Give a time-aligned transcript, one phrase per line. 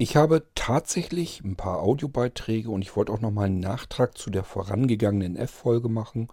[0.00, 4.44] Ich habe tatsächlich ein paar Audiobeiträge und ich wollte auch nochmal einen Nachtrag zu der
[4.44, 6.28] vorangegangenen F-Folge machen.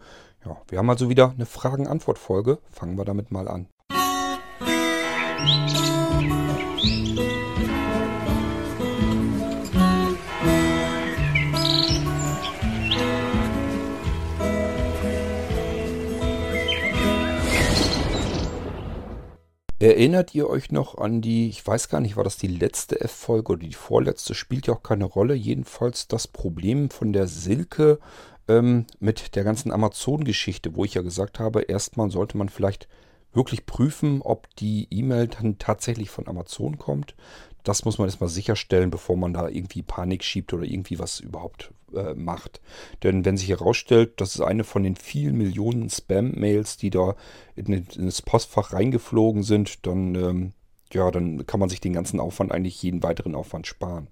[0.45, 2.59] Ja, wir haben also wieder eine Fragen-Antwort-Folge.
[2.69, 3.67] Fangen wir damit mal an.
[19.85, 23.51] Erinnert ihr euch noch an die, ich weiß gar nicht, war das die letzte F-Folge
[23.51, 25.35] oder die vorletzte, spielt ja auch keine Rolle.
[25.35, 27.99] Jedenfalls das Problem von der Silke
[28.47, 32.87] ähm, mit der ganzen Amazon-Geschichte, wo ich ja gesagt habe, erstmal sollte man vielleicht
[33.31, 37.13] wirklich prüfen, ob die E-Mail dann tatsächlich von Amazon kommt.
[37.65, 41.73] Das muss man erstmal sicherstellen, bevor man da irgendwie Panik schiebt oder irgendwie was überhaupt
[41.93, 42.61] äh, macht.
[43.03, 47.15] Denn wenn sich herausstellt, das ist eine von den vielen Millionen Spam-Mails, die da
[47.55, 50.51] in, in, das Postfach reingeflogen sind, dann, ähm,
[50.93, 54.07] ja, dann kann man sich den ganzen Aufwand, eigentlich jeden weiteren Aufwand sparen.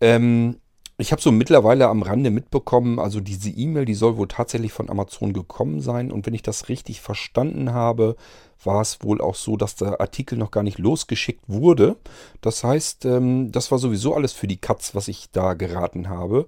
[0.00, 0.60] Ähm,
[0.98, 4.88] ich habe so mittlerweile am Rande mitbekommen, also diese E-Mail, die soll wohl tatsächlich von
[4.88, 6.10] Amazon gekommen sein.
[6.10, 8.16] Und wenn ich das richtig verstanden habe,
[8.64, 11.96] war es wohl auch so, dass der Artikel noch gar nicht losgeschickt wurde.
[12.40, 16.46] Das heißt, ähm, das war sowieso alles für die Katz, was ich da geraten habe,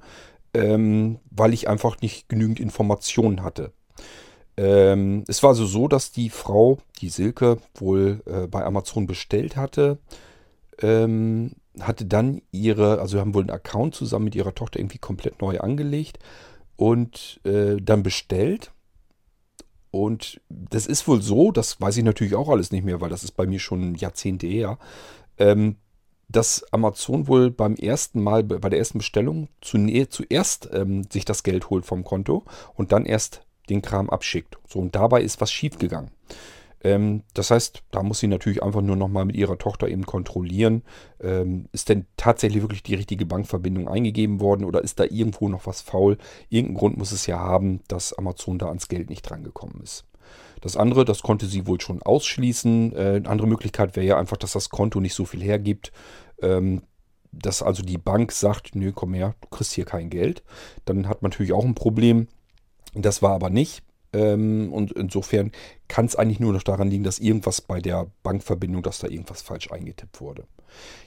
[0.54, 3.72] ähm, weil ich einfach nicht genügend Informationen hatte.
[4.56, 9.56] Ähm, es war also so, dass die Frau, die Silke, wohl äh, bei Amazon bestellt
[9.56, 9.98] hatte
[11.82, 15.58] hatte dann ihre, also haben wohl einen Account zusammen mit ihrer Tochter irgendwie komplett neu
[15.58, 16.18] angelegt
[16.76, 18.72] und äh, dann bestellt.
[19.90, 23.24] Und das ist wohl so, das weiß ich natürlich auch alles nicht mehr, weil das
[23.24, 24.78] ist bei mir schon Jahrzehnte her,
[25.38, 25.76] ähm,
[26.28, 29.78] dass Amazon wohl beim ersten Mal, bei der ersten Bestellung zu,
[30.10, 34.58] zuerst ähm, sich das Geld holt vom Konto und dann erst den Kram abschickt.
[34.68, 36.10] So, und dabei ist was schiefgegangen.
[36.82, 40.82] Ähm, das heißt, da muss sie natürlich einfach nur nochmal mit ihrer Tochter eben kontrollieren,
[41.20, 45.66] ähm, ist denn tatsächlich wirklich die richtige Bankverbindung eingegeben worden oder ist da irgendwo noch
[45.66, 46.18] was faul?
[46.48, 50.04] Irgendeinen Grund muss es ja haben, dass Amazon da ans Geld nicht drangekommen ist.
[50.60, 52.92] Das andere, das konnte sie wohl schon ausschließen.
[52.92, 55.92] Äh, eine andere Möglichkeit wäre ja einfach, dass das Konto nicht so viel hergibt.
[56.42, 56.82] Ähm,
[57.30, 60.42] dass also die Bank sagt, nö, komm her, du kriegst hier kein Geld.
[60.84, 62.28] Dann hat man natürlich auch ein Problem.
[62.94, 63.82] Das war aber nicht.
[64.12, 65.52] Ähm, und insofern
[65.86, 69.42] kann es eigentlich nur noch daran liegen, dass irgendwas bei der Bankverbindung, dass da irgendwas
[69.42, 70.44] falsch eingetippt wurde.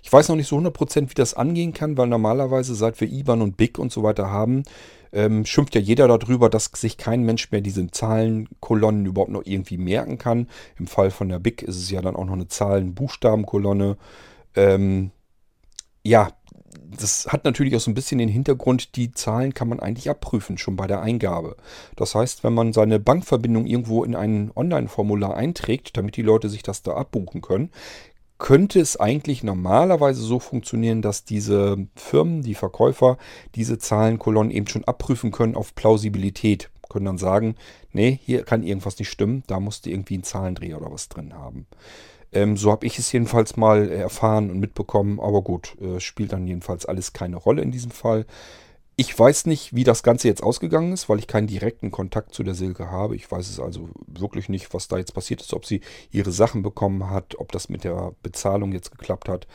[0.04, 3.42] Ich weiß noch nicht so 100%, wie das angehen kann, weil normalerweise, seit wir IBAN
[3.42, 4.64] und BIC und so weiter haben,
[5.14, 9.78] ähm, schimpft ja jeder darüber, dass sich kein Mensch mehr diese Zahlenkolonnen überhaupt noch irgendwie
[9.78, 10.48] merken kann.
[10.80, 13.98] Im Fall von der BIC ist es ja dann auch noch eine Zahlen-Buchstabenkolonne.
[14.56, 15.12] Ähm,
[16.04, 16.32] ja,
[17.00, 20.58] das hat natürlich auch so ein bisschen den Hintergrund, die Zahlen kann man eigentlich abprüfen,
[20.58, 21.56] schon bei der Eingabe.
[21.96, 26.64] Das heißt, wenn man seine Bankverbindung irgendwo in ein Online-Formular einträgt, damit die Leute sich
[26.64, 27.72] das da abbuchen können,
[28.38, 33.18] könnte es eigentlich normalerweise so funktionieren, dass diese Firmen, die Verkäufer,
[33.54, 36.72] diese Zahlenkolonnen eben schon abprüfen können auf Plausibilität.
[36.90, 37.56] Können dann sagen,
[37.94, 41.68] nee, hier kann irgendwas nicht stimmen, da musste irgendwie ein Zahlendreher oder was drin haben.
[42.34, 45.20] Ähm, so habe ich es jedenfalls mal erfahren und mitbekommen.
[45.20, 48.26] Aber gut, äh, spielt dann jedenfalls alles keine Rolle in diesem Fall.
[48.96, 52.44] Ich weiß nicht, wie das Ganze jetzt ausgegangen ist, weil ich keinen direkten Kontakt zu
[52.44, 53.16] der Silke habe.
[53.16, 55.82] Ich weiß es also wirklich nicht, was da jetzt passiert ist, ob sie
[56.12, 59.48] ihre Sachen bekommen hat, ob das mit der Bezahlung jetzt geklappt hat.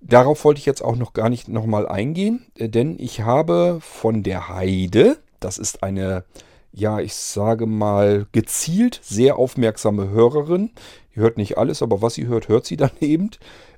[0.00, 4.22] Darauf wollte ich jetzt auch noch gar nicht nochmal eingehen, äh, denn ich habe von
[4.22, 6.24] der Heide, das ist eine,
[6.72, 10.72] ja, ich sage mal, gezielt sehr aufmerksame Hörerin,
[11.14, 13.30] Sie hört nicht alles, aber was sie hört, hört sie dann eben.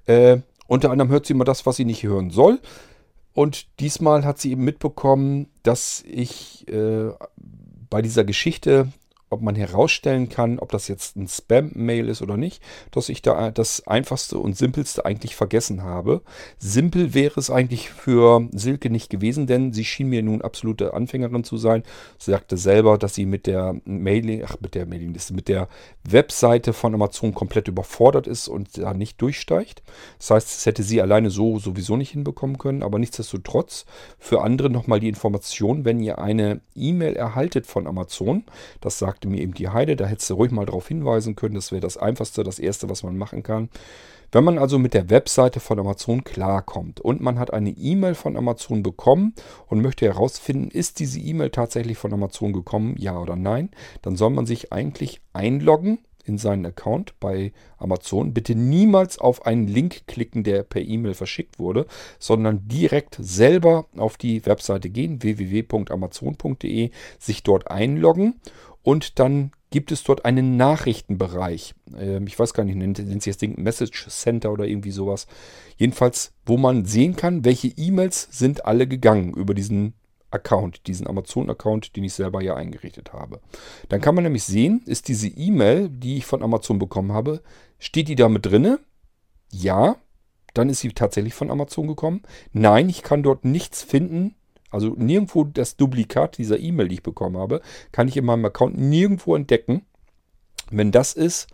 [0.06, 2.60] Äh, unter anderem hört sie immer das, was sie nicht hören soll.
[3.32, 7.10] Und diesmal hat sie eben mitbekommen, dass ich äh,
[7.90, 8.88] bei dieser Geschichte
[9.28, 13.50] ob man herausstellen kann, ob das jetzt ein Spam-Mail ist oder nicht, dass ich da
[13.50, 16.22] das einfachste und simpelste eigentlich vergessen habe.
[16.58, 21.42] Simpel wäre es eigentlich für Silke nicht gewesen, denn sie schien mir nun absolute Anfängerin
[21.42, 21.82] zu sein.
[22.18, 25.68] Sie sagte selber, dass sie mit der Mailing, ach mit der Mailingliste, mit der
[26.04, 29.82] Webseite von Amazon komplett überfordert ist und da nicht durchsteigt.
[30.18, 33.86] Das heißt, das hätte sie alleine so sowieso nicht hinbekommen können, aber nichtsdestotrotz
[34.20, 38.44] für andere nochmal die Information, wenn ihr eine E-Mail erhaltet von Amazon,
[38.80, 41.54] das sagt sagte mir eben die Heide, da hättest du ruhig mal darauf hinweisen können.
[41.54, 43.70] Das wäre das Einfachste, das Erste, was man machen kann.
[44.30, 48.36] Wenn man also mit der Webseite von Amazon klarkommt und man hat eine E-Mail von
[48.36, 49.34] Amazon bekommen
[49.68, 53.70] und möchte herausfinden, ist diese E-Mail tatsächlich von Amazon gekommen, ja oder nein,
[54.02, 58.34] dann soll man sich eigentlich einloggen in seinen Account bei Amazon.
[58.34, 61.86] Bitte niemals auf einen Link klicken, der per E-Mail verschickt wurde,
[62.18, 68.40] sondern direkt selber auf die Webseite gehen, www.amazon.de, sich dort einloggen
[68.82, 71.74] und dann gibt es dort einen Nachrichtenbereich.
[71.98, 75.26] Ähm, ich weiß gar nicht, nennt, nennt sich das Ding Message Center oder irgendwie sowas.
[75.76, 79.94] Jedenfalls, wo man sehen kann, welche E-Mails sind alle gegangen über diesen
[80.36, 83.40] Account, diesen Amazon-Account, den ich selber ja eingerichtet habe.
[83.88, 87.42] Dann kann man nämlich sehen, ist diese E-Mail, die ich von Amazon bekommen habe,
[87.78, 88.78] steht die da mit drinne?
[89.50, 89.96] Ja,
[90.54, 92.22] dann ist sie tatsächlich von Amazon gekommen.
[92.52, 94.34] Nein, ich kann dort nichts finden.
[94.70, 97.60] Also nirgendwo das Duplikat dieser E-Mail, die ich bekommen habe,
[97.92, 99.84] kann ich in meinem Account nirgendwo entdecken.
[100.70, 101.46] Wenn das ist,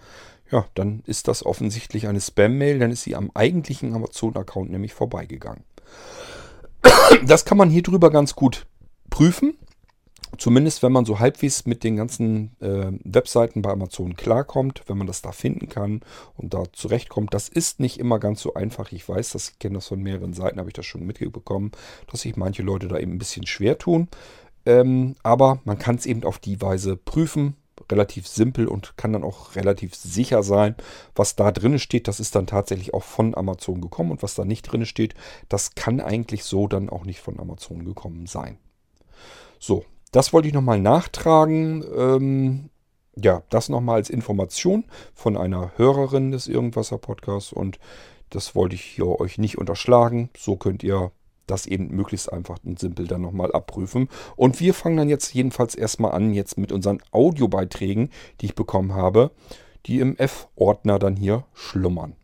[0.50, 5.64] ja, dann ist das offensichtlich eine Spam-Mail, dann ist sie am eigentlichen Amazon-Account nämlich vorbeigegangen.
[7.26, 8.66] Das kann man hier drüber ganz gut
[9.12, 9.58] prüfen.
[10.38, 15.06] Zumindest wenn man so halbwegs mit den ganzen äh, Webseiten bei Amazon klarkommt, wenn man
[15.06, 16.00] das da finden kann
[16.36, 17.34] und da zurechtkommt.
[17.34, 18.90] Das ist nicht immer ganz so einfach.
[18.90, 21.70] Ich weiß, das, ich kenne das von mehreren Seiten, habe ich das schon mitbekommen,
[22.10, 24.08] dass sich manche Leute da eben ein bisschen schwer tun.
[24.64, 27.56] Ähm, aber man kann es eben auf die Weise prüfen
[27.90, 30.76] relativ simpel und kann dann auch relativ sicher sein,
[31.14, 32.08] was da drin steht.
[32.08, 35.14] Das ist dann tatsächlich auch von Amazon gekommen und was da nicht drin steht,
[35.48, 38.58] das kann eigentlich so dann auch nicht von Amazon gekommen sein.
[39.64, 41.84] So, das wollte ich nochmal nachtragen.
[41.96, 42.70] Ähm,
[43.14, 44.82] ja, das nochmal als Information
[45.14, 47.78] von einer Hörerin des Irgendwasser Podcasts und
[48.30, 50.30] das wollte ich hier euch nicht unterschlagen.
[50.36, 51.12] So könnt ihr
[51.46, 54.08] das eben möglichst einfach und simpel dann nochmal abprüfen.
[54.34, 58.10] Und wir fangen dann jetzt jedenfalls erstmal an, jetzt mit unseren Audiobeiträgen,
[58.40, 59.30] die ich bekommen habe,
[59.86, 62.16] die im F-Ordner dann hier schlummern.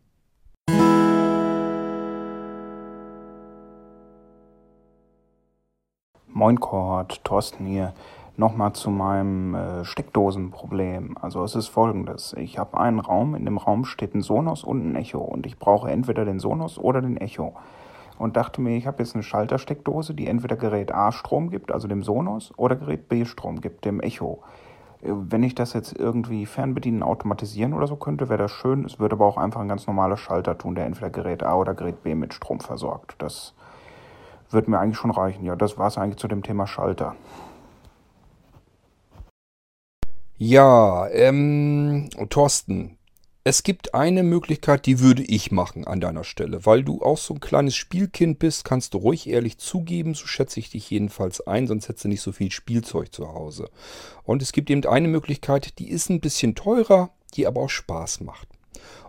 [6.39, 7.95] Moin Kord, Thorsten hier.
[8.37, 11.17] Nochmal zu meinem äh, Steckdosenproblem.
[11.21, 12.33] Also es ist folgendes.
[12.35, 15.59] Ich habe einen Raum, in dem Raum steht ein Sonos und ein Echo und ich
[15.59, 17.55] brauche entweder den Sonos oder den Echo
[18.21, 21.89] und dachte mir, ich habe jetzt eine Schaltersteckdose, die entweder Gerät A Strom gibt, also
[21.89, 24.39] dem Sonos, oder Gerät B Strom gibt, dem Echo.
[25.03, 28.85] Äh, wenn ich das jetzt irgendwie fernbedienen, automatisieren oder so könnte, wäre das schön.
[28.85, 31.75] Es würde aber auch einfach ein ganz normaler Schalter tun, der entweder Gerät A oder
[31.75, 33.17] Gerät B mit Strom versorgt.
[33.19, 33.55] Das
[34.51, 35.45] würde mir eigentlich schon reichen.
[35.45, 37.15] Ja, das war es eigentlich zu dem Thema Schalter.
[40.37, 42.99] Ja, ähm, Thorsten,
[43.43, 46.67] es gibt eine Möglichkeit, die würde ich machen an deiner Stelle.
[46.67, 50.61] Weil du auch so ein kleines Spielkind bist, kannst du ruhig ehrlich zugeben, so schätze
[50.61, 53.71] ich dich jedenfalls ein, sonst hättest du nicht so viel Spielzeug zu Hause.
[54.23, 58.21] Und es gibt eben eine Möglichkeit, die ist ein bisschen teurer, die aber auch Spaß
[58.21, 58.49] macht.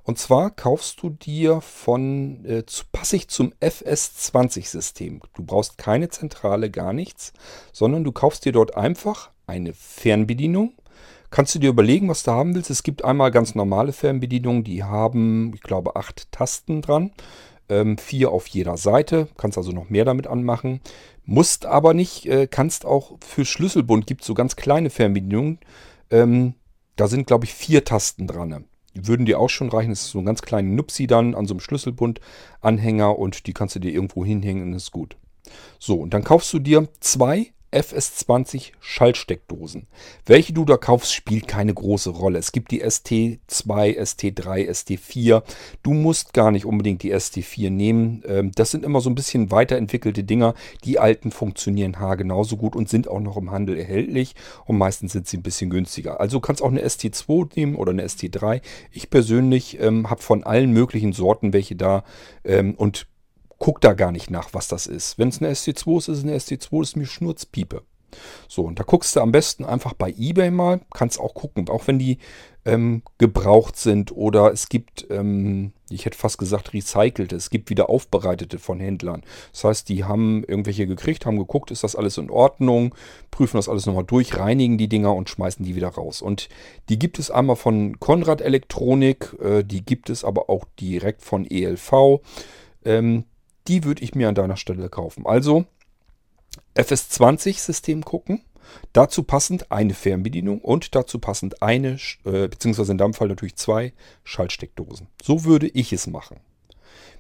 [0.04, 5.22] Und zwar kaufst du dir von äh, zu, passig zum FS20-System.
[5.36, 7.34] Du brauchst keine Zentrale, gar nichts,
[7.72, 10.74] sondern du kaufst dir dort einfach eine Fernbedienung
[11.32, 12.72] Kannst du dir überlegen, was du haben willst?
[12.72, 17.12] Es gibt einmal ganz normale Fernbedienungen, die haben, ich glaube, acht Tasten dran.
[17.70, 19.28] Ähm, vier auf jeder Seite.
[19.38, 20.82] Kannst also noch mehr damit anmachen.
[21.26, 25.60] Musst aber nicht, äh, kannst auch für Schlüsselbund gibt es so ganz kleine Fernbedienungen.
[26.10, 26.56] Ähm,
[26.96, 28.66] da sind, glaube ich, vier Tasten dran.
[28.94, 29.90] Würden dir auch schon reichen.
[29.90, 33.76] Das ist so ein ganz kleiner Nupsi dann an so einem Schlüsselbund-Anhänger und die kannst
[33.76, 35.18] du dir irgendwo hinhängen und ist gut.
[35.80, 39.88] So, und dann kaufst du dir zwei FS20 Schaltsteckdosen.
[40.26, 42.40] Welche du da kaufst, spielt keine große Rolle.
[42.40, 43.40] Es gibt die ST2,
[43.98, 45.44] ST3, ST4.
[45.84, 48.24] Du musst gar nicht unbedingt die ST4 nehmen.
[48.26, 50.56] Ähm, das sind immer so ein bisschen weiterentwickelte Dinger.
[50.84, 54.36] Die alten funktionieren H genauso gut und sind auch noch im Handel erhältlich.
[54.66, 56.20] Und meistens sind sie ein bisschen günstiger.
[56.20, 58.62] Also kannst auch eine ST2 nehmen oder eine ST3.
[58.92, 62.04] Ich persönlich ähm, habe von allen möglichen Sorten welche da
[62.44, 63.08] ähm, und
[63.60, 65.20] guck da gar nicht nach, was das ist.
[65.20, 67.84] Wenn es eine ST2 ist, ist es eine ST2, ist mir Schnurzpiepe.
[68.48, 71.88] So, und da guckst du am besten einfach bei eBay mal, kannst auch gucken, auch
[71.88, 72.18] wenn die
[72.66, 77.90] ähm, gebraucht sind oder es gibt, ähm, ich hätte fast gesagt, recycelte, es gibt wieder
[77.90, 79.24] aufbereitete von Händlern.
[79.52, 82.96] Das heißt, die haben irgendwelche gekriegt, haben geguckt, ist das alles in Ordnung,
[83.32, 86.22] prüfen das alles nochmal durch, reinigen die Dinger und schmeißen die wieder raus.
[86.22, 86.50] Und
[86.90, 91.46] die gibt es einmal von Konrad Elektronik, äh, die gibt es aber auch direkt von
[91.50, 92.22] ELV.
[92.86, 93.26] Ähm,
[93.68, 95.26] die würde ich mir an deiner Stelle kaufen.
[95.26, 95.66] Also
[96.76, 98.44] FS20-System gucken.
[98.94, 103.94] Dazu passend eine Fernbedienung und dazu passend eine, äh, beziehungsweise in deinem Fall natürlich zwei
[104.24, 105.08] Schaltsteckdosen.
[105.22, 106.40] So würde ich es machen.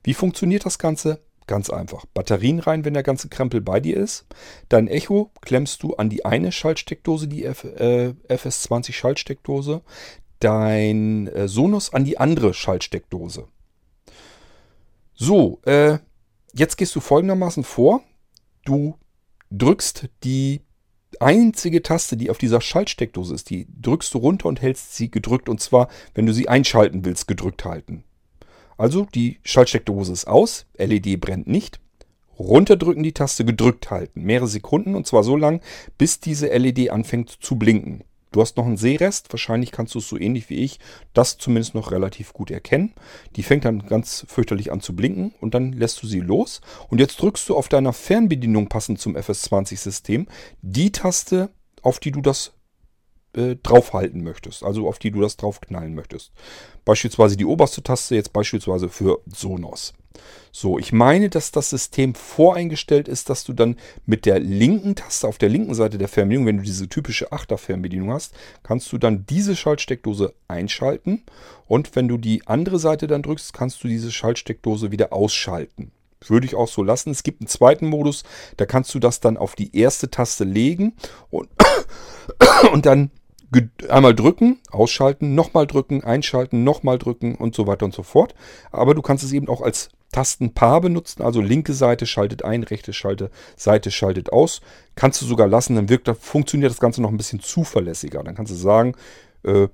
[0.03, 1.21] Wie funktioniert das Ganze?
[1.47, 2.05] Ganz einfach.
[2.13, 4.27] Batterien rein, wenn der ganze Krempel bei dir ist.
[4.69, 9.81] Dein Echo klemmst du an die eine Schaltsteckdose, die F, äh, FS20 Schaltsteckdose.
[10.39, 13.47] Dein äh, Sonos an die andere Schaltsteckdose.
[15.15, 15.97] So, äh,
[16.53, 18.01] Jetzt gehst du folgendermaßen vor.
[18.65, 18.95] Du
[19.51, 20.61] drückst die
[21.19, 25.49] einzige Taste, die auf dieser Schaltsteckdose ist, die drückst du runter und hältst sie gedrückt.
[25.49, 28.03] Und zwar, wenn du sie einschalten willst, gedrückt halten.
[28.77, 31.79] Also die Schaltsteckdose ist aus, LED brennt nicht.
[32.37, 34.21] Runterdrücken die Taste, gedrückt halten.
[34.23, 35.61] Mehrere Sekunden und zwar so lang,
[35.97, 38.05] bis diese LED anfängt zu blinken.
[38.31, 40.79] Du hast noch einen Sehrest, wahrscheinlich kannst du es so ähnlich wie ich,
[41.13, 42.93] das zumindest noch relativ gut erkennen.
[43.35, 46.61] Die fängt dann ganz fürchterlich an zu blinken und dann lässt du sie los.
[46.89, 50.27] Und jetzt drückst du auf deiner Fernbedienung passend zum FS20-System
[50.61, 51.49] die Taste,
[51.81, 52.53] auf die du das
[53.33, 56.31] äh, draufhalten möchtest, also auf die du das draufknallen möchtest.
[56.85, 59.93] Beispielsweise die oberste Taste, jetzt beispielsweise für Sonos.
[60.51, 65.27] So, ich meine, dass das System voreingestellt ist, dass du dann mit der linken Taste
[65.27, 69.25] auf der linken Seite der Fernbedienung, wenn du diese typische Achter-Fernbedienung hast, kannst du dann
[69.27, 71.23] diese Schaltsteckdose einschalten
[71.67, 75.91] und wenn du die andere Seite dann drückst, kannst du diese Schaltsteckdose wieder ausschalten.
[76.27, 77.11] Würde ich auch so lassen.
[77.11, 78.23] Es gibt einen zweiten Modus,
[78.57, 80.93] da kannst du das dann auf die erste Taste legen
[81.29, 81.47] und,
[82.73, 83.11] und dann
[83.89, 88.35] einmal drücken, ausschalten, nochmal drücken, einschalten, nochmal drücken und so weiter und so fort.
[88.71, 92.93] Aber du kannst es eben auch als Tastenpaar benutzen, also linke Seite schaltet ein, rechte
[92.93, 94.61] Schalte, Seite schaltet aus.
[94.95, 98.23] Kannst du sogar lassen, dann wirkt, funktioniert das Ganze noch ein bisschen zuverlässiger.
[98.23, 98.95] Dann kannst du sagen,
[99.43, 99.67] äh,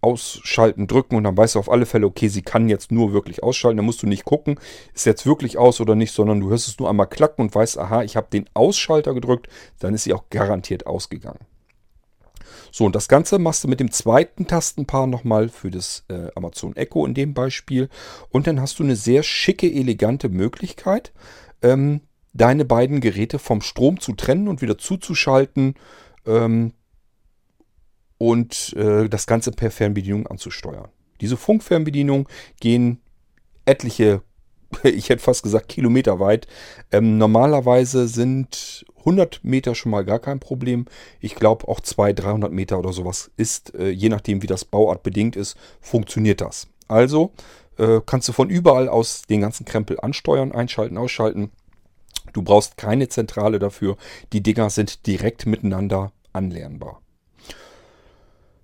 [0.00, 3.42] ausschalten, drücken und dann weißt du auf alle Fälle, okay, sie kann jetzt nur wirklich
[3.42, 3.76] ausschalten.
[3.76, 4.58] Dann musst du nicht gucken,
[4.94, 7.78] ist jetzt wirklich aus oder nicht, sondern du hörst es nur einmal klacken und weißt,
[7.78, 9.48] aha, ich habe den Ausschalter gedrückt,
[9.80, 11.40] dann ist sie auch garantiert ausgegangen.
[12.72, 16.76] So, und das Ganze machst du mit dem zweiten Tastenpaar nochmal für das äh, Amazon
[16.76, 17.88] Echo in dem Beispiel.
[18.30, 21.12] Und dann hast du eine sehr schicke, elegante Möglichkeit,
[21.62, 25.74] ähm, deine beiden Geräte vom Strom zu trennen und wieder zuzuschalten
[26.26, 26.72] ähm,
[28.18, 30.88] und äh, das Ganze per Fernbedienung anzusteuern.
[31.20, 32.26] Diese Funkfernbedienungen
[32.60, 33.00] gehen
[33.64, 34.22] etliche,
[34.82, 36.46] ich hätte fast gesagt Kilometer weit.
[36.92, 40.86] Ähm, normalerweise sind 100 Meter schon mal gar kein Problem.
[41.20, 45.02] Ich glaube auch 200, 300 Meter oder sowas ist, äh, je nachdem wie das Bauart
[45.02, 46.68] bedingt ist, funktioniert das.
[46.88, 47.32] Also
[47.78, 51.50] äh, kannst du von überall aus den ganzen Krempel ansteuern, einschalten, ausschalten.
[52.32, 53.96] Du brauchst keine Zentrale dafür.
[54.32, 57.00] Die Dinger sind direkt miteinander anlernbar.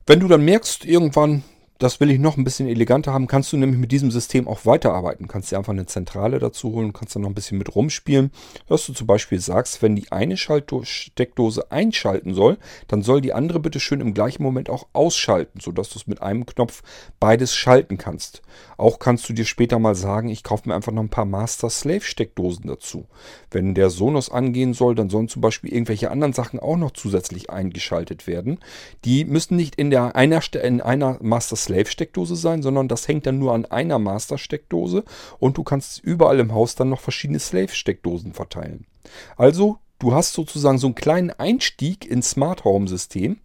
[0.07, 1.45] Wenn du dann merkst, irgendwann,
[1.83, 4.65] das will ich noch ein bisschen eleganter haben, kannst du nämlich mit diesem System auch
[4.65, 5.27] weiterarbeiten.
[5.27, 8.31] Kannst dir einfach eine Zentrale dazu holen, kannst dann noch ein bisschen mit rumspielen.
[8.69, 13.59] Dass du zum Beispiel sagst, wenn die eine Steckdose einschalten soll, dann soll die andere
[13.59, 16.83] bitte schön im gleichen Moment auch ausschalten, sodass du es mit einem Knopf
[17.19, 18.43] beides schalten kannst.
[18.77, 22.69] Auch kannst du dir später mal sagen, ich kaufe mir einfach noch ein paar Master-Slave-Steckdosen
[22.69, 23.07] dazu.
[23.51, 27.51] Wenn der Sonos angehen soll, dann sollen zum Beispiel irgendwelche anderen Sachen auch noch zusätzlich
[27.51, 28.61] eingeschaltet werden.
[29.05, 33.39] Die müssen nicht in, der einer, in einer Master-Slave Slave-Steckdose sein, sondern das hängt dann
[33.39, 35.05] nur an einer Master-Steckdose
[35.39, 38.87] und du kannst überall im Haus dann noch verschiedene Slave-Steckdosen verteilen.
[39.37, 43.39] Also, du hast sozusagen so einen kleinen Einstieg ins Smart Home-System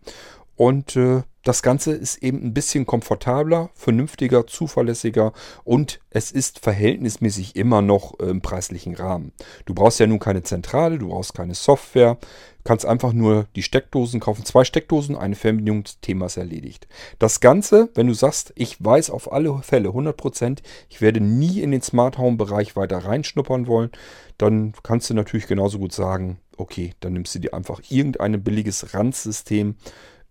[0.58, 5.32] und äh, das Ganze ist eben ein bisschen komfortabler, vernünftiger, zuverlässiger
[5.64, 9.32] und es ist verhältnismäßig immer noch im preislichen Rahmen.
[9.64, 12.18] Du brauchst ja nun keine Zentrale, du brauchst keine Software,
[12.66, 14.44] kannst einfach nur die Steckdosen kaufen.
[14.44, 16.86] Zwei Steckdosen, eine Fernbedienung, das Thema ist erledigt.
[17.18, 20.60] Das Ganze, wenn du sagst, ich weiß auf alle Fälle 100%,
[20.90, 23.92] ich werde nie in den Smart Home Bereich weiter reinschnuppern wollen,
[24.38, 28.94] dann kannst du natürlich genauso gut sagen, okay, dann nimmst du dir einfach irgendein billiges
[28.94, 29.76] Randsystem,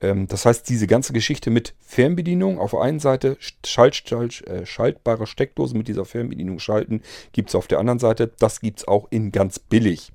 [0.01, 5.27] das heißt, diese ganze Geschichte mit Fernbedienung auf der einen Seite, Schalt, Schalt, äh, schaltbare
[5.27, 8.31] Steckdose mit dieser Fernbedienung schalten, gibt es auf der anderen Seite.
[8.39, 10.13] Das gibt es auch in ganz billig.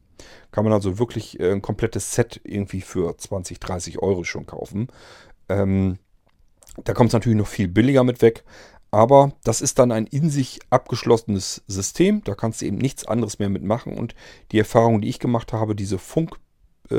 [0.52, 4.88] Kann man also wirklich äh, ein komplettes Set irgendwie für 20, 30 Euro schon kaufen.
[5.50, 5.98] Ähm,
[6.84, 8.44] da kommt es natürlich noch viel billiger mit weg.
[8.92, 12.24] Aber das ist dann ein in sich abgeschlossenes System.
[12.26, 13.98] Da kannst du eben nichts anderes mehr mitmachen.
[13.98, 14.16] Und
[14.52, 16.38] die Erfahrung, die ich gemacht habe, diese Funk-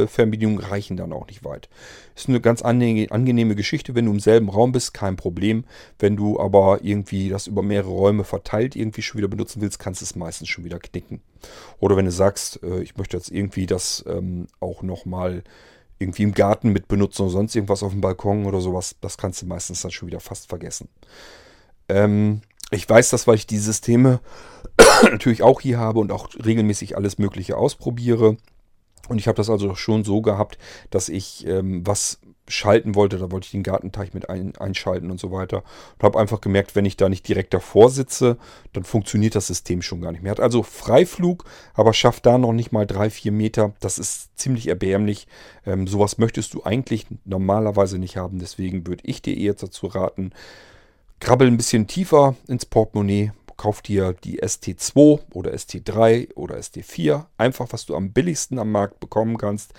[0.07, 1.69] Fernbedienungen reichen dann auch nicht weit.
[2.15, 5.65] Ist eine ganz angenehme Geschichte, wenn du im selben Raum bist, kein Problem.
[5.99, 10.01] Wenn du aber irgendwie das über mehrere Räume verteilt irgendwie schon wieder benutzen willst, kannst
[10.01, 11.21] du es meistens schon wieder knicken.
[11.81, 15.43] Oder wenn du sagst, äh, ich möchte jetzt irgendwie das ähm, auch nochmal
[15.99, 19.43] irgendwie im Garten mit benutzen oder sonst irgendwas auf dem Balkon oder sowas, das kannst
[19.43, 20.89] du meistens dann schon wieder fast vergessen.
[21.89, 24.21] Ähm, ich weiß das, weil ich die Systeme
[25.03, 28.37] natürlich auch hier habe und auch regelmäßig alles Mögliche ausprobiere.
[29.09, 30.59] Und ich habe das also schon so gehabt,
[30.91, 33.19] dass ich ähm, was schalten wollte.
[33.19, 35.65] Da wollte ich den Gartenteich mit ein, einschalten und so weiter.
[35.95, 38.37] Und habe einfach gemerkt, wenn ich da nicht direkt davor sitze,
[38.73, 40.33] dann funktioniert das System schon gar nicht mehr.
[40.33, 41.45] Hat also Freiflug,
[41.75, 43.73] aber schafft da noch nicht mal drei, vier Meter.
[43.81, 45.27] Das ist ziemlich erbärmlich.
[45.67, 48.39] Ähm, sowas möchtest du eigentlich normalerweise nicht haben.
[48.39, 50.33] Deswegen würde ich dir eher dazu raten,
[51.21, 53.33] krabbel ein bisschen tiefer ins Portemonnaie,
[53.63, 57.27] kauf dir die ST2 oder ST3 oder ST4.
[57.39, 59.73] Einfach, was du am billigsten am Markt bekommen kannst.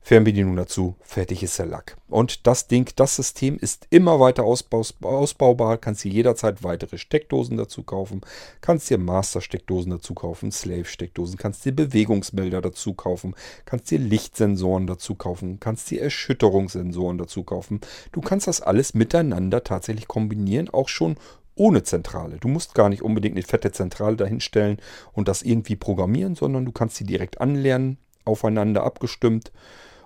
[0.00, 1.96] Fernbedienung dazu, fertig ist der Lack.
[2.08, 7.84] Und das Ding, das System ist immer weiter ausbaubar, kannst dir jederzeit weitere Steckdosen dazu
[7.84, 8.22] kaufen,
[8.60, 13.36] kannst dir Master-Steckdosen dazu kaufen, Slave-Steckdosen, kannst dir Bewegungsmelder dazu kaufen,
[13.66, 17.80] kannst dir Lichtsensoren dazu kaufen, kannst dir Erschütterungssensoren dazu kaufen.
[18.10, 21.16] Du kannst das alles miteinander tatsächlich kombinieren, auch schon
[21.56, 22.36] ohne Zentrale.
[22.38, 24.78] Du musst gar nicht unbedingt eine fette Zentrale dahinstellen
[25.12, 29.52] und das irgendwie programmieren, sondern du kannst sie direkt anlernen, aufeinander abgestimmt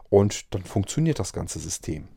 [0.09, 2.09] und dann funktioniert das ganze System.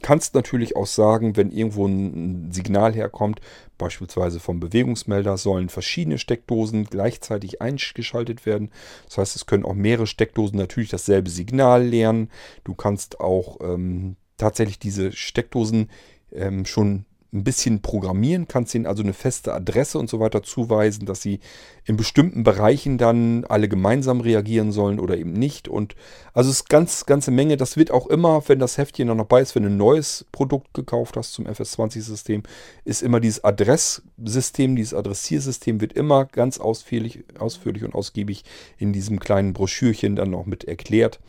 [0.00, 3.40] Kannst natürlich auch sagen, wenn irgendwo ein Signal herkommt,
[3.78, 8.70] beispielsweise vom Bewegungsmelder, sollen verschiedene Steckdosen gleichzeitig eingeschaltet werden.
[9.06, 12.30] Das heißt, es können auch mehrere Steckdosen natürlich dasselbe Signal lernen.
[12.62, 15.90] Du kannst auch ähm, tatsächlich diese Steckdosen
[16.30, 21.04] ähm, schon ein bisschen programmieren, kannst ihnen also eine feste Adresse und so weiter zuweisen,
[21.04, 21.40] dass sie
[21.84, 25.68] in bestimmten Bereichen dann alle gemeinsam reagieren sollen oder eben nicht.
[25.68, 25.94] Und
[26.32, 27.58] also es ist ganz, ganze Menge.
[27.58, 30.24] Das wird auch immer, wenn das Heftchen dann noch bei ist, wenn du ein neues
[30.32, 32.44] Produkt gekauft hast zum FS20-System,
[32.84, 38.44] ist immer dieses Adresssystem, dieses Adressiersystem wird immer ganz ausführlich, ausführlich und ausgiebig
[38.78, 41.20] in diesem kleinen Broschürchen dann noch mit erklärt.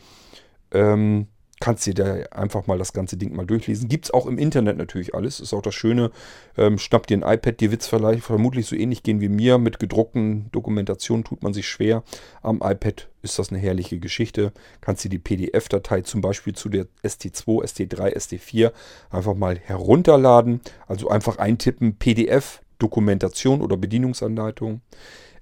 [0.72, 1.26] Ähm,
[1.60, 3.88] kannst dir da einfach mal das ganze Ding mal durchlesen.
[3.88, 5.40] Gibt es auch im Internet natürlich alles.
[5.40, 6.10] Ist auch das Schöne.
[6.56, 7.60] Ähm, schnapp dir ein iPad.
[7.60, 9.58] Dir wird es vermutlich so ähnlich gehen wie mir.
[9.58, 12.02] Mit gedruckten Dokumentationen tut man sich schwer.
[12.42, 14.52] Am iPad ist das eine herrliche Geschichte.
[14.80, 18.72] Kannst dir die PDF-Datei zum Beispiel zu der ST2, ST3, ST4
[19.10, 20.62] einfach mal herunterladen.
[20.86, 24.80] Also einfach eintippen PDF, Dokumentation oder Bedienungsanleitung.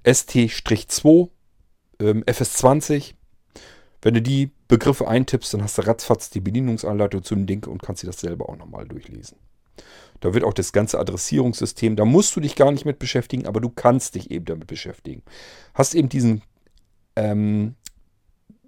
[0.05, 1.29] ST-2,
[2.01, 3.15] ähm, FS20
[4.03, 7.83] wenn du die Begriffe eintippst, dann hast du ratzfatz die Bedienungsanleitung zu dem Ding und
[7.83, 9.39] kannst dir das selber auch nochmal durchlesen.
[10.21, 13.61] Da wird auch das ganze Adressierungssystem, da musst du dich gar nicht mit beschäftigen, aber
[13.61, 15.23] du kannst dich eben damit beschäftigen.
[15.75, 16.43] Hast eben diesen,
[17.17, 17.77] ähm,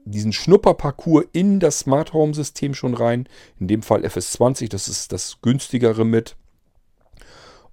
[0.05, 3.29] diesen Schnupperparcours in das Smart Home System schon rein.
[3.59, 6.37] In dem Fall FS20, das ist das günstigere mit.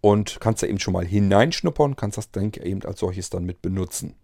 [0.02, 3.62] Und kannst da eben schon mal hineinschnuppern, kannst das Ding eben als solches dann mit
[3.62, 4.16] benutzen.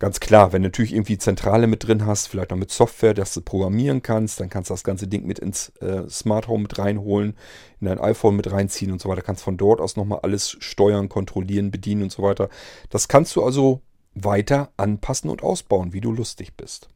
[0.00, 3.34] Ganz klar, wenn du natürlich irgendwie Zentrale mit drin hast, vielleicht noch mit Software, dass
[3.34, 6.78] du programmieren kannst, dann kannst du das ganze Ding mit ins äh, Smart Home mit
[6.78, 7.36] reinholen,
[7.80, 9.20] in dein iPhone mit reinziehen und so weiter.
[9.20, 12.48] Kannst von dort aus nochmal alles steuern, kontrollieren, bedienen und so weiter.
[12.88, 13.82] Das kannst du also
[14.14, 16.88] weiter anpassen und ausbauen, wie du lustig bist.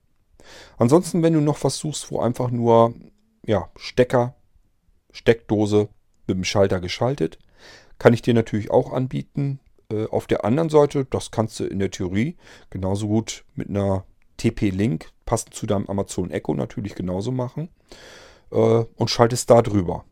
[0.79, 2.95] Ansonsten, wenn du noch was suchst, wo einfach nur
[3.45, 4.35] ja, Stecker,
[5.13, 5.91] Steckdose
[6.27, 7.39] mit dem Schalter geschaltet,
[7.99, 9.61] kann ich dir natürlich auch anbieten.
[9.95, 12.37] Äh, auf der anderen Seite, das kannst du in der Theorie
[12.71, 14.05] genauso gut mit einer
[14.37, 17.69] TP-Link, passend zu deinem Amazon Echo natürlich genauso machen.
[18.51, 20.05] Äh, und schaltest da drüber.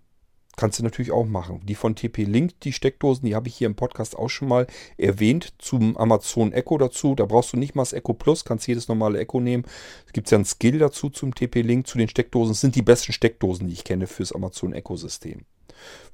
[0.56, 1.60] Kannst du natürlich auch machen.
[1.64, 4.66] Die von TP-Link, die Steckdosen, die habe ich hier im Podcast auch schon mal
[4.98, 7.14] erwähnt zum Amazon Echo dazu.
[7.14, 9.64] Da brauchst du nicht mal das Echo Plus, kannst jedes normale Echo nehmen.
[10.06, 12.52] Es gibt ja einen Skill dazu zum TP-Link, zu den Steckdosen.
[12.52, 15.46] Das sind die besten Steckdosen, die ich kenne fürs Amazon Echo-System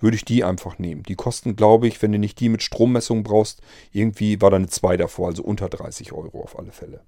[0.01, 1.03] würde ich die einfach nehmen.
[1.03, 3.61] Die kosten, glaube ich, wenn du nicht die mit Strommessung brauchst,
[3.93, 7.03] irgendwie war da eine 2 davor, also unter 30 Euro auf alle Fälle.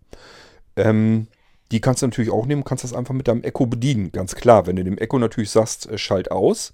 [0.77, 1.27] Ähm,
[1.73, 4.67] die kannst du natürlich auch nehmen, kannst das einfach mit deinem Echo bedienen, ganz klar.
[4.67, 6.73] Wenn du dem Echo natürlich sagst, äh, schalt aus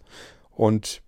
[0.57, 1.03] und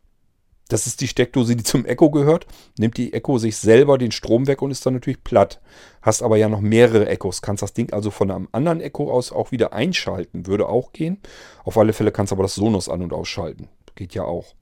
[0.68, 2.46] das ist die Steckdose, die zum Echo gehört.
[2.78, 5.60] Nimmt die Echo sich selber den Strom weg und ist dann natürlich platt.
[6.02, 7.40] Hast aber ja noch mehrere Echos.
[7.40, 10.46] Kannst das Ding also von einem anderen Echo aus auch wieder einschalten.
[10.46, 11.20] Würde auch gehen.
[11.64, 13.68] Auf alle Fälle kannst du aber das Sonos an- und ausschalten.
[13.94, 14.54] Geht ja auch.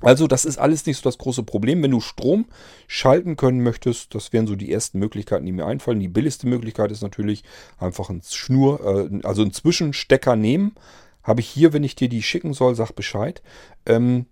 [0.00, 1.82] Also das ist alles nicht so das große Problem.
[1.82, 2.46] Wenn du Strom
[2.86, 6.00] schalten können möchtest, das wären so die ersten Möglichkeiten, die mir einfallen.
[6.00, 7.44] Die billigste Möglichkeit ist natürlich
[7.78, 10.74] einfach ein Schnur, äh, also einen Zwischenstecker nehmen.
[11.22, 13.42] Habe ich hier, wenn ich dir die schicken soll, sag Bescheid.
[13.86, 14.26] Ähm,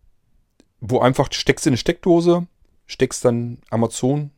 [0.80, 2.46] wo einfach steckst du eine Steckdose,
[2.86, 4.30] steckst dann Amazon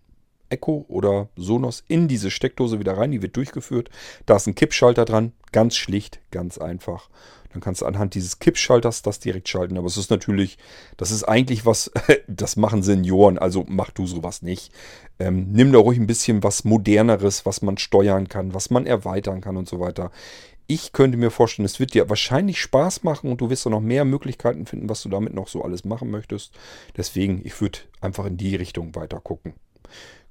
[0.53, 3.11] Echo oder Sonos in diese Steckdose wieder rein.
[3.11, 3.91] Die wird durchgeführt.
[4.27, 5.33] Da ist ein Kippschalter dran.
[5.51, 7.09] Ganz schlicht, ganz einfach.
[7.53, 9.77] Dann kannst du anhand dieses Kippschalters das direkt schalten.
[9.77, 10.59] Aber es ist natürlich,
[10.97, 11.91] das ist eigentlich was,
[12.27, 14.73] das machen Senioren, also mach du sowas nicht.
[15.19, 19.41] Ähm, nimm da ruhig ein bisschen was Moderneres, was man steuern kann, was man erweitern
[19.41, 20.11] kann und so weiter.
[20.75, 23.83] Ich könnte mir vorstellen, es wird dir wahrscheinlich Spaß machen und du wirst auch noch
[23.83, 26.55] mehr Möglichkeiten finden, was du damit noch so alles machen möchtest.
[26.97, 29.53] Deswegen, ich würde einfach in die Richtung weiter gucken.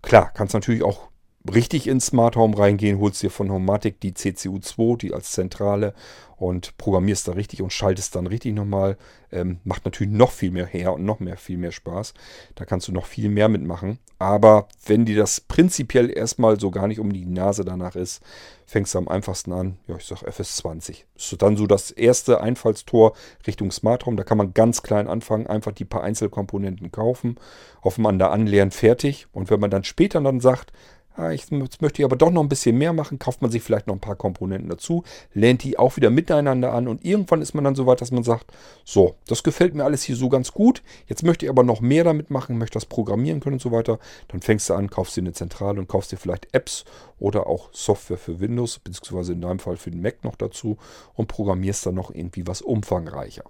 [0.02, 1.11] Klar, kannst natürlich auch
[1.52, 5.94] richtig ins Smart Home reingehen, holst dir von Homatic die CCU2, die als Zentrale
[6.42, 8.98] und programmierst da richtig und schaltest dann richtig nochmal.
[9.32, 12.14] Ähm, macht natürlich noch viel mehr her und noch mehr, viel mehr Spaß.
[12.56, 14.00] Da kannst du noch viel mehr mitmachen.
[14.18, 18.22] Aber wenn dir das prinzipiell erstmal so gar nicht um die Nase danach ist,
[18.66, 19.78] fängst du am einfachsten an.
[19.88, 21.04] Ja, ich sag FS20.
[21.14, 23.14] Das ist dann so das erste Einfallstor
[23.46, 24.18] Richtung Smart Home.
[24.18, 27.36] Da kann man ganz klein anfangen, einfach die paar Einzelkomponenten kaufen,
[27.82, 29.28] aufeinander anlernen, fertig.
[29.32, 30.74] Und wenn man dann später dann sagt,
[31.16, 33.62] ah, ich, jetzt möchte ich aber doch noch ein bisschen mehr machen, kauft man sich
[33.62, 37.54] vielleicht noch ein paar Komponenten dazu, lernt die auch wieder miteinander an und irgendwann ist
[37.54, 38.52] man dann so weit, dass man sagt,
[38.86, 42.04] so, das gefällt mir alles hier so ganz gut, jetzt möchte ich aber noch mehr
[42.04, 45.22] damit machen, möchte das programmieren können und so weiter, dann fängst du an, kaufst dir
[45.22, 46.86] eine Zentrale und kaufst dir vielleicht Apps
[47.20, 50.78] oder auch Software für Windows, beziehungsweise in deinem Fall für den Mac noch dazu
[51.14, 53.44] und programmierst dann noch irgendwie was umfangreicher.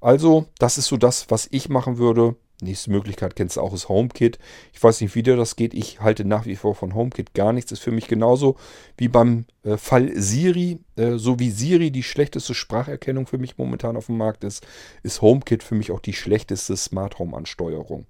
[0.00, 2.36] Also, das ist so das, was ich machen würde.
[2.64, 4.38] Nächste Möglichkeit kennst du auch, ist HomeKit.
[4.72, 5.74] Ich weiß nicht, wie dir das geht.
[5.74, 7.70] Ich halte nach wie vor von HomeKit gar nichts.
[7.72, 8.56] Ist für mich genauso
[8.96, 10.80] wie beim äh, Fall Siri.
[10.96, 14.66] Äh, so wie Siri die schlechteste Spracherkennung für mich momentan auf dem Markt ist,
[15.02, 18.06] ist HomeKit für mich auch die schlechteste Smart Home Ansteuerung.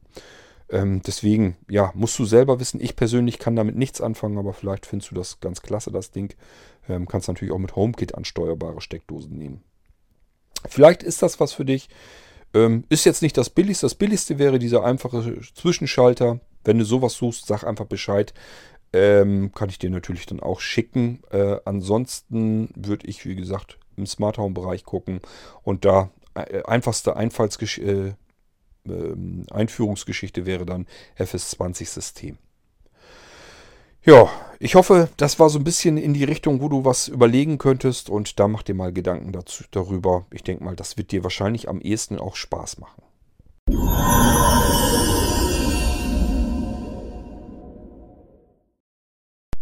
[0.70, 2.80] Ähm, deswegen, ja, musst du selber wissen.
[2.80, 6.34] Ich persönlich kann damit nichts anfangen, aber vielleicht findest du das ganz klasse, das Ding.
[6.88, 9.62] Ähm, kannst natürlich auch mit HomeKit ansteuerbare Steckdosen nehmen.
[10.68, 11.88] Vielleicht ist das was für dich.
[12.54, 13.86] Ähm, ist jetzt nicht das billigste.
[13.86, 16.40] Das billigste wäre dieser einfache Zwischenschalter.
[16.64, 18.32] Wenn du sowas suchst, sag einfach Bescheid.
[18.92, 21.22] Ähm, kann ich dir natürlich dann auch schicken.
[21.30, 25.20] Äh, ansonsten würde ich, wie gesagt, im Smart Home Bereich gucken
[25.62, 28.14] und da äh, einfachste Einfallsgesch äh,
[28.86, 30.86] ähm, Einführungsgeschichte wäre dann
[31.18, 32.38] FS20 System.
[34.06, 37.56] Ja, ich hoffe, das war so ein bisschen in die Richtung, wo du was überlegen
[37.56, 40.26] könntest und da mach dir mal Gedanken dazu, darüber.
[40.30, 43.02] Ich denke mal, das wird dir wahrscheinlich am ehesten auch Spaß machen.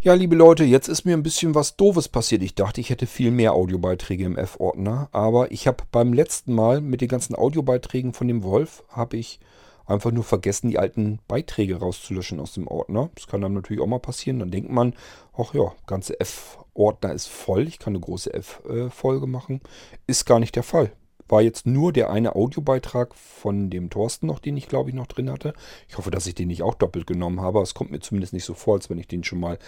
[0.01, 2.43] Ja, liebe Leute, jetzt ist mir ein bisschen was Doofes passiert.
[2.43, 6.81] Ich dachte, ich hätte viel mehr Audiobeiträge im F-Ordner, aber ich habe beim letzten Mal
[6.81, 9.39] mit den ganzen Audiobeiträgen von dem Wolf, habe ich
[9.87, 13.11] einfach nur vergessen, die alten Beiträge rauszulöschen aus dem Ordner.
[13.15, 14.39] Das kann dann natürlich auch mal passieren.
[14.39, 14.95] Dann denkt man,
[15.37, 17.67] ach ja, ganze F-Ordner ist voll.
[17.69, 19.61] Ich kann eine große F-Folge machen.
[20.07, 20.93] Ist gar nicht der Fall.
[21.29, 25.07] War jetzt nur der eine Audiobeitrag von dem Thorsten noch, den ich glaube ich noch
[25.07, 25.55] drin hatte.
[25.89, 27.63] Ich hoffe, dass ich den nicht auch doppelt genommen habe.
[27.63, 29.59] Es kommt mir zumindest nicht so vor, als wenn ich den schon mal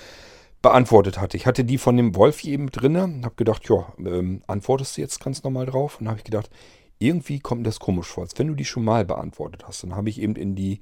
[0.65, 1.37] beantwortet hatte.
[1.37, 5.23] Ich hatte die von dem Wolf eben drin, habe gedacht, ja, ähm, antwortest du jetzt
[5.23, 6.01] ganz normal drauf?
[6.01, 6.51] Und habe ich gedacht,
[6.99, 9.83] irgendwie kommt mir das komisch vor, als wenn du die schon mal beantwortet hast.
[9.83, 10.81] Dann habe ich eben in die,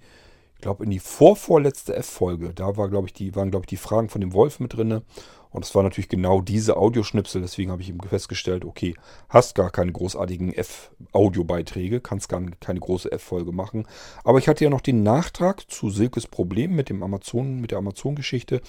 [0.54, 3.76] ich glaube, in die vorvorletzte F-Folge, da war, glaube ich, die, waren, glaube ich, die
[3.76, 5.02] Fragen von dem Wolf mit drin.
[5.50, 8.94] Und es war natürlich genau diese Audioschnipsel, deswegen habe ich eben festgestellt, okay,
[9.28, 13.86] hast gar keine großartigen F-Audiobeiträge, kannst gar keine große F-Folge machen.
[14.24, 17.78] Aber ich hatte ja noch den Nachtrag zu Silkes Problem mit dem Amazon, mit der
[17.78, 18.62] Amazon-Geschichte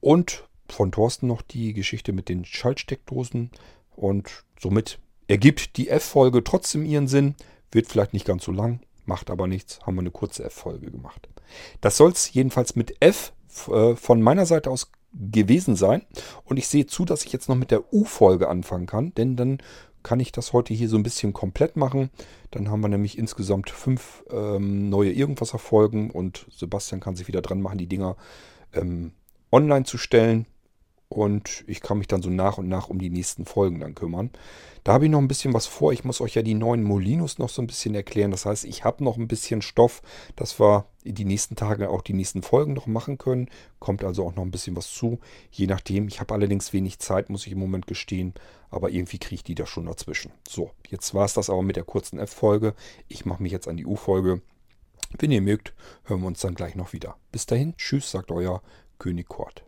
[0.00, 3.50] und von Thorsten noch die Geschichte mit den Schaltsteckdosen.
[3.94, 7.36] Und somit Ergibt die F-Folge trotzdem ihren Sinn,
[7.70, 11.28] wird vielleicht nicht ganz so lang, macht aber nichts, haben wir eine kurze F-Folge gemacht.
[11.80, 13.32] Das soll es jedenfalls mit F
[13.70, 16.02] äh, von meiner Seite aus gewesen sein.
[16.44, 19.58] Und ich sehe zu, dass ich jetzt noch mit der U-Folge anfangen kann, denn dann
[20.02, 22.10] kann ich das heute hier so ein bisschen komplett machen.
[22.50, 27.60] Dann haben wir nämlich insgesamt fünf ähm, neue Irgendwasser-Folgen und Sebastian kann sich wieder dran
[27.60, 28.16] machen, die Dinger
[28.72, 29.12] ähm,
[29.50, 30.46] online zu stellen.
[31.08, 34.30] Und ich kann mich dann so nach und nach um die nächsten Folgen dann kümmern.
[34.84, 35.92] Da habe ich noch ein bisschen was vor.
[35.92, 38.30] Ich muss euch ja die neuen Molinos noch so ein bisschen erklären.
[38.30, 40.02] Das heißt, ich habe noch ein bisschen Stoff,
[40.36, 43.48] dass wir die nächsten Tage auch die nächsten Folgen noch machen können.
[43.78, 45.18] Kommt also auch noch ein bisschen was zu.
[45.50, 46.08] Je nachdem.
[46.08, 48.34] Ich habe allerdings wenig Zeit, muss ich im Moment gestehen.
[48.70, 50.32] Aber irgendwie kriege ich die da schon dazwischen.
[50.46, 52.74] So, jetzt war es das aber mit der kurzen F-Folge.
[53.08, 54.42] Ich mache mich jetzt an die U-Folge.
[55.18, 57.16] Wenn ihr mögt, hören wir uns dann gleich noch wieder.
[57.32, 58.62] Bis dahin, tschüss, sagt euer
[58.98, 59.67] König Kort.